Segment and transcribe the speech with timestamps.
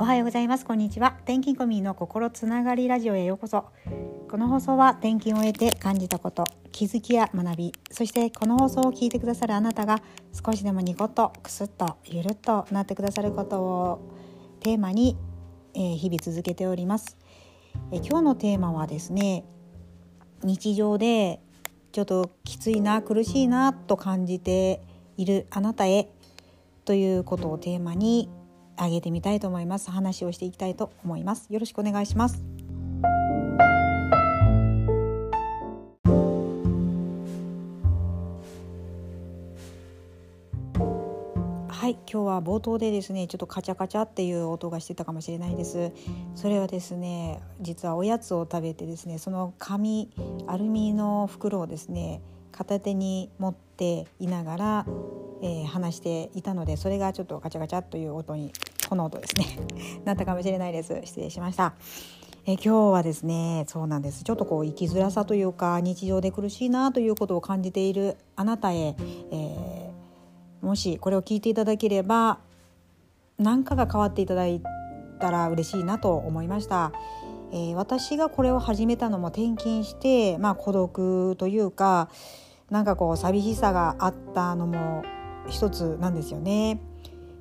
[0.00, 0.64] おはようございます。
[0.64, 1.18] こんにちは。
[1.24, 3.66] 転勤コミの心つながりラジオへようこそ。
[4.30, 10.00] この放送は転勤を終えて感じたこと気づきや学びそしてこの放送を聞いてくださるあなたが
[10.32, 14.14] 少しでもニコッとクスッとゆるっとなってくださることを
[14.60, 15.18] テーマに、
[15.74, 17.18] えー、日々続けております、
[17.92, 19.44] えー、今日のテーマはですね
[20.42, 21.40] 日常で
[21.92, 24.80] ちょっときついな苦しいなと感じて
[25.18, 26.10] いるあなたへ
[26.86, 28.30] ということをテーマに
[28.84, 29.90] あげてみたいと思います。
[29.90, 31.46] 話をしていきたいと思います。
[31.50, 32.42] よろしくお願いします。
[41.68, 45.92] はい今日は冒頭でですねちょっとカチャカチャっていう音がしてたかもしれないです。
[46.34, 50.10] それはですね実はおやつを食べてですねその紙
[50.46, 52.20] アルミの袋をですね
[52.52, 54.86] 片手に持っていながら、
[55.42, 58.52] えー、話していたのでそれがちょっとガチャガチャという音に
[58.88, 59.46] この音ですね。
[60.04, 61.00] なったかもしれないです。
[61.04, 61.74] 失礼しました。
[62.46, 64.24] え今日はですねそうなんです。
[64.24, 68.96] ちょっとこう生きづらさというか日常で苦しいなということを感じているあなたへ、
[69.30, 72.38] えー、もしこれを聞いていただければ
[73.38, 74.60] 何かが変わっていただい
[75.18, 76.92] たら嬉しいなと思いました。
[77.52, 82.08] えー、私がこれを始めたのも転勤して、まあ、孤独というか
[82.70, 85.02] なんかこう寂しさがあったのも
[85.48, 86.80] 一つなんですよね。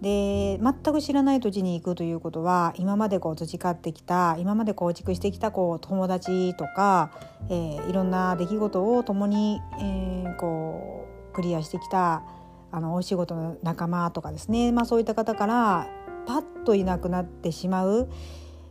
[0.00, 7.10] で全く知らない土地に行くということは今までこう培ってきた今まで構築してきたこう友達とか、
[7.48, 12.22] えー、いろんな出来事を共に、えー、こうクリアしてきた
[12.70, 15.88] あのお仕事の仲間とかですね、まあ、そういった方から
[16.26, 18.10] パッといなくなってしまう。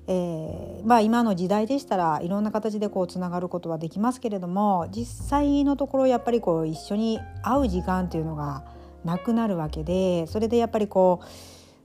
[0.07, 8.65] えーまあ、今の時代でしたらいろんな形でこうつながることはできますけれども実際のところやっぱりこう一緒に会う時間っていうのが
[9.05, 11.21] なくなるわけでそれでやっぱりこ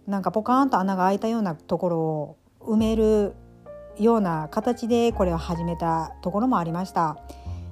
[0.06, 3.34] うなんかポカーンと穴が開いたようなところを埋める
[3.98, 7.19] ような形でこれを始めたところもありました。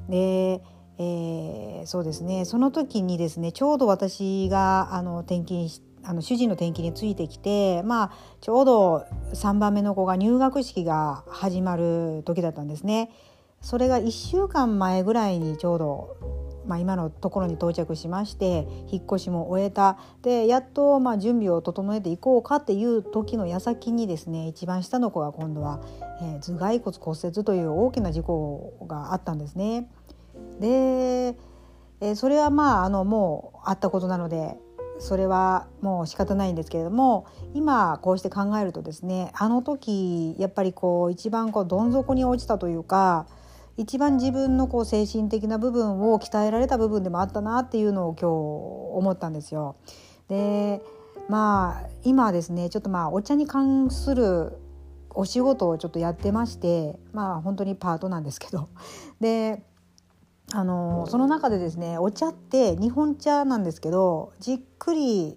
[0.08, 0.62] で
[0.98, 13.10] えー、そうですねその時にですねちょうど私があの転勤しあの主人の転勤についてきて、まあ、ちょうど3番目の子が入学式が始まる時だったんですね。
[13.60, 16.16] それが1週間前ぐらいにちょうど
[16.66, 25.80] まあ、今のところに到着しまして引っ越しも終えたでやっとまあ準備を整えていこうかっていう時の矢先にですね一番下の子が今度は、
[26.20, 29.88] えー、頭蓋骨骨折という大きな事故があったんですね。
[30.60, 31.36] で、
[32.00, 34.56] えー、それはまああのもうあったことなので
[34.98, 43.26] それはもう仕方ないんですけれども今こうして考えるとですねあの時やっぱりこう一番こうどん底に落ちたというか
[43.76, 49.76] 一番自分のこう精神的な部分を鍛えられた部分でもあったなっていうのを今日思ったんですよ。
[50.28, 50.82] で
[51.28, 54.52] まあ今ですねちょっとまあお茶に関する
[55.10, 58.68] お仕事をちょっとやってましてまあ本当にパートなんですけど
[59.20, 59.62] で
[60.52, 65.36] あのその中でですねお茶って日本茶なんですけどじっくり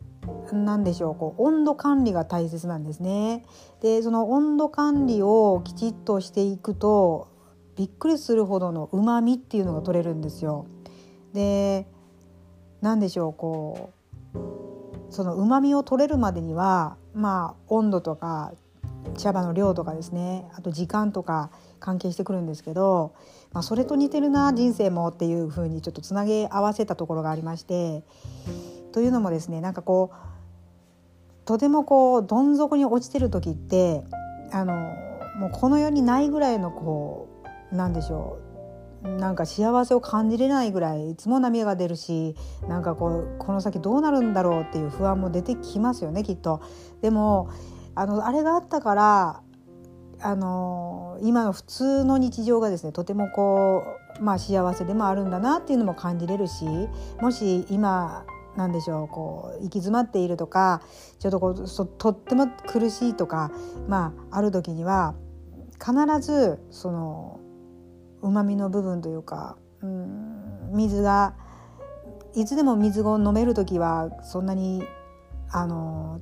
[0.53, 3.45] なんでしょうこう温度管理が大切なんですね。
[3.81, 7.27] でその温度管理をきちっとしていくと
[7.75, 10.67] びっくりするほどのうまみっていうのが取れるんですよ。
[11.33, 11.87] で
[12.81, 13.91] 何でしょうこ
[14.35, 14.39] う
[15.09, 18.53] そのうまみを取れるまでにはまあ温度とか
[19.19, 23.13] 茶葉の量とかですねあと時間とか関係してくるんですけど、
[23.51, 28.03] まあ、それと似てるな人生もっていうふうにちょっとつなげ合わせたところがありまして
[28.91, 34.03] というのもですねなんかこうとてもこうどん底に落ちてる時って
[34.51, 34.73] あの
[35.37, 37.27] もうこの世にないぐらいのこ
[37.71, 38.49] 何でしょう
[39.07, 42.35] なんか幸せを感じれないぐらいいつも涙が出るし
[42.67, 46.61] なんかこうこの先どうなるんだろうっていう不安も出てきますよねきっと。
[47.01, 47.49] でも
[47.95, 49.41] あのあれがあったから
[50.21, 53.83] あの今の普通の日常がですねとてもこ
[54.19, 56.65] う、まあ、幸せでもあるんだなっていうのも感じれるし
[57.21, 58.25] もし今
[58.57, 60.81] なんでしょうこう行き詰まっているとか
[61.19, 63.51] ちょっとこうとっても苦しいとか、
[63.87, 65.15] まあ、ある時には
[65.79, 67.39] 必ずその
[68.21, 71.35] うまみの部分というか、うん、水が
[72.35, 74.83] いつでも水を飲める時はそんなに
[75.51, 76.19] あの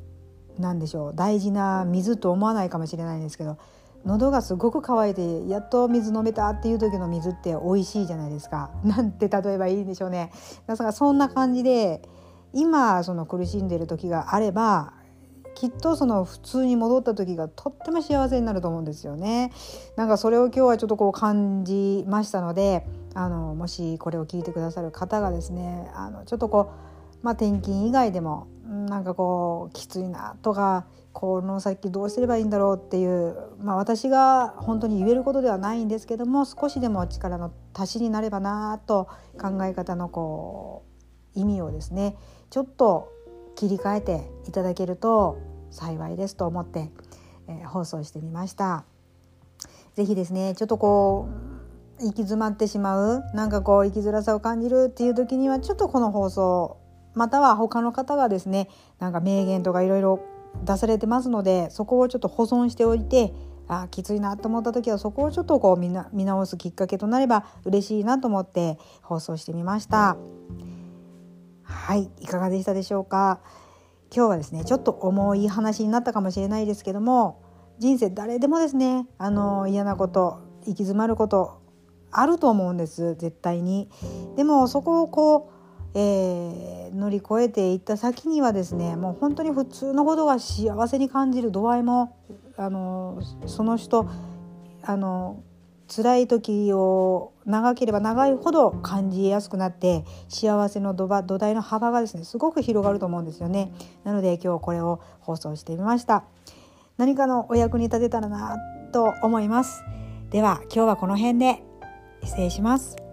[0.59, 3.57] 何でしょう大事な水と思わないかもしれないんですけど
[4.05, 8.71] 喉がすごく渇いてやっと水飲めたっていう時の水って美味しいじゃないですか。
[8.83, 10.31] なんて例えばいいんでしょうね。
[10.65, 12.01] だからそんな感じで
[12.53, 14.93] 今その苦しんでる時があれば
[15.55, 19.51] きっとその普通に戻った時がとっても幸せになると思うんですよね。
[19.95, 39.07] なんかそれを今日はちょっとこう感じましたのであのもしこれを聞いてくださる方がですねあのちょっとこうまあ、転勤以外でもなんかこうきついなとかこの先どうすればいいんだろうっていう、まあ、私が本当に言えることではないんですけども少しでも力の足しになればなと
[39.39, 40.83] 考え方のこ
[41.35, 42.15] う意味をですね
[42.49, 43.11] ちょっと
[43.55, 45.39] 切り替えていただけると
[45.71, 46.91] 幸いですと思って、
[47.47, 48.85] えー、放送してみました。
[49.95, 51.27] ぜひですねちょっとこ
[51.99, 56.77] う行き詰まってしまうなんかこう生きづらさを感じるっていう時にはちょっとこの放送
[57.17, 58.69] または他の方がですね
[58.99, 60.19] なんか名言とかいろいろ
[60.63, 63.33] 出されてますのでそこをちょっと保存しておいて
[63.67, 70.15] あきついなと思った時はそこをちょっとこう見な見直すきっかけとなれば嬉しいなと思って放送してみました
[71.63, 73.41] はいいかがでしたでしょうか？
[74.09, 77.41] 今日はですねちょっと重い話になったかもしれないですけども
[77.77, 81.61] 人生誰でもですねあの嫌なこと行き詰まること
[82.09, 83.89] あると思うんです絶対に。
[84.37, 85.56] でもそこをこう
[85.99, 92.15] えー、乗り越えていった先にはですねもう本当に普通のことが幸せに感じる度合いも
[92.55, 94.07] あのその人
[94.83, 95.41] あの
[95.87, 103.71] 辛い時を長ければ長いほど感じやすくなって幸せの土土台の幅がですねすごく広がると思うんですよね。
[104.03, 106.25] なので今日これを放送してみました。
[106.97, 108.57] 何かのお役に立てたらな
[108.91, 109.83] と思います。
[110.29, 111.63] では今日はこの辺で
[112.21, 113.06] 失礼します。